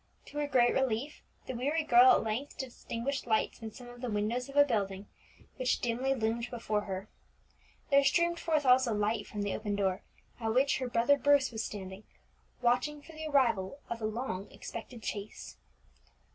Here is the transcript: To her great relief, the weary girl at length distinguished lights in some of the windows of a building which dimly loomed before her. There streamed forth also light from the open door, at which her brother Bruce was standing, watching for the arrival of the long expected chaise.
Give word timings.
To 0.25 0.39
her 0.39 0.47
great 0.47 0.73
relief, 0.73 1.21
the 1.45 1.53
weary 1.53 1.83
girl 1.83 2.13
at 2.13 2.23
length 2.23 2.57
distinguished 2.57 3.27
lights 3.27 3.61
in 3.61 3.71
some 3.71 3.87
of 3.87 4.01
the 4.01 4.09
windows 4.09 4.49
of 4.49 4.55
a 4.55 4.63
building 4.65 5.05
which 5.57 5.79
dimly 5.79 6.15
loomed 6.15 6.49
before 6.49 6.85
her. 6.85 7.07
There 7.91 8.03
streamed 8.03 8.39
forth 8.39 8.65
also 8.65 8.95
light 8.95 9.27
from 9.27 9.43
the 9.43 9.53
open 9.53 9.75
door, 9.75 10.01
at 10.39 10.55
which 10.55 10.79
her 10.79 10.89
brother 10.89 11.19
Bruce 11.19 11.51
was 11.51 11.63
standing, 11.63 12.03
watching 12.63 13.03
for 13.03 13.11
the 13.11 13.27
arrival 13.27 13.77
of 13.91 13.99
the 13.99 14.05
long 14.07 14.49
expected 14.51 15.05
chaise. 15.05 15.57